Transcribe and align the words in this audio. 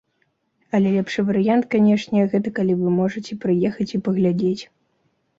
Але 0.75 0.93
лепшы 0.93 1.23
варыянт, 1.25 1.67
канечне, 1.75 2.23
гэта 2.31 2.53
калі 2.59 2.77
вы 2.79 2.93
можаце 2.99 3.37
прыехаць 3.43 3.87
і 3.93 4.01
паглядзець. 4.07 4.63